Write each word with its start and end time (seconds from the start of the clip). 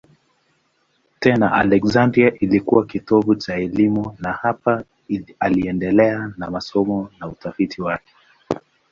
Tena 1.19 1.53
Aleksandria 1.53 2.31
ilikuwa 2.39 2.85
kitovu 2.85 3.35
cha 3.35 3.55
elimu 3.55 4.15
na 4.19 4.33
hapa 4.33 4.83
aliendelea 5.39 6.33
na 6.37 6.49
masomo 6.51 7.09
na 7.19 7.27
utafiti 7.27 7.81
wake. 7.81 8.13